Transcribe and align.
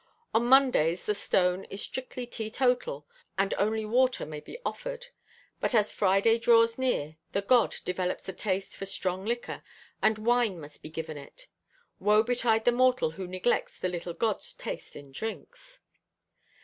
On 0.33 0.45
Mondays 0.47 1.05
the 1.05 1.13
"stone" 1.13 1.65
is 1.65 1.79
strictly 1.83 2.25
teetotal 2.25 3.05
and 3.37 3.53
only 3.59 3.85
water 3.85 4.25
may 4.25 4.39
be 4.39 4.57
offered, 4.65 5.05
but 5.59 5.75
as 5.75 5.91
Friday 5.91 6.39
draws 6.39 6.79
near, 6.79 7.17
the 7.33 7.43
"God" 7.43 7.75
develops 7.85 8.27
a 8.27 8.33
taste 8.33 8.75
for 8.75 8.87
strong 8.87 9.25
liquor 9.25 9.61
and 10.01 10.17
wine 10.17 10.59
must 10.59 10.81
be 10.81 10.89
given 10.89 11.17
it. 11.19 11.47
Woe 11.99 12.23
betide 12.23 12.65
the 12.65 12.71
mortal 12.71 13.11
who 13.11 13.27
neglects 13.27 13.77
the 13.77 13.89
"little 13.89 14.15
God's" 14.15 14.55
taste 14.55 14.95
in 14.95 15.11
drinks. 15.11 15.81